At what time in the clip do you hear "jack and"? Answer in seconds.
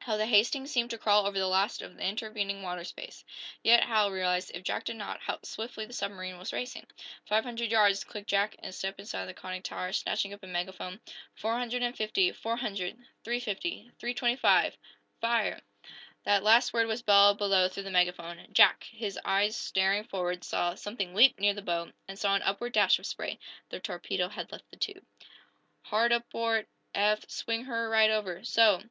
8.28-8.74